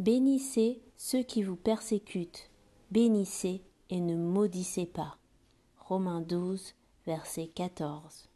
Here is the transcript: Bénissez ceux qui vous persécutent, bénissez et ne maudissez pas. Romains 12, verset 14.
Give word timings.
Bénissez 0.00 0.82
ceux 0.96 1.22
qui 1.22 1.44
vous 1.44 1.54
persécutent, 1.54 2.50
bénissez 2.90 3.62
et 3.90 4.00
ne 4.00 4.16
maudissez 4.16 4.86
pas. 4.86 5.18
Romains 5.78 6.20
12, 6.20 6.74
verset 7.06 7.46
14. 7.46 8.28